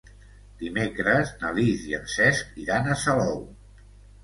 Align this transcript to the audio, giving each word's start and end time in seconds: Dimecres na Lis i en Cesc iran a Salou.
Dimecres 0.61 1.33
na 1.43 1.51
Lis 1.59 1.85
i 1.91 1.95
en 1.99 2.09
Cesc 2.15 2.59
iran 2.67 2.91
a 2.91 2.99
Salou. 3.05 3.39